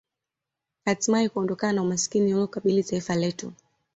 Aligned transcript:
Hatimae 0.85 1.29
kuondokana 1.29 1.73
na 1.73 1.81
umaskini 1.81 2.33
unaolikabili 2.33 2.83
taifa 2.83 3.15
letu 3.15 3.53